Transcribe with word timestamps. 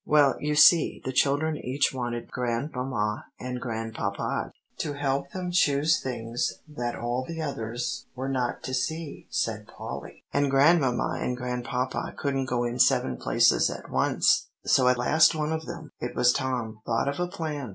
"Well, 0.03 0.35
you 0.39 0.55
see, 0.55 0.99
the 1.05 1.13
children 1.13 1.57
each 1.57 1.93
wanted 1.93 2.31
Grandmamma 2.31 3.25
and 3.39 3.61
Grandpapa 3.61 4.51
to 4.79 4.93
help 4.93 5.29
them 5.29 5.51
choose 5.51 6.01
things 6.01 6.53
that 6.67 6.95
all 6.95 7.23
the 7.23 7.39
others 7.39 8.07
were 8.15 8.27
not 8.27 8.63
to 8.63 8.73
see," 8.73 9.27
said 9.29 9.67
Polly; 9.67 10.23
"and 10.33 10.49
Grandmamma 10.49 11.19
and 11.21 11.37
Grandpapa 11.37 12.15
couldn't 12.17 12.45
go 12.45 12.63
in 12.63 12.79
seven 12.79 13.17
places 13.17 13.69
at 13.69 13.91
once; 13.91 14.47
so 14.65 14.87
at 14.87 14.97
last 14.97 15.35
one 15.35 15.51
of 15.53 15.67
them, 15.67 15.91
it 15.99 16.15
was 16.15 16.33
Tom, 16.33 16.79
thought 16.83 17.07
of 17.07 17.19
a 17.19 17.27
plan. 17.27 17.69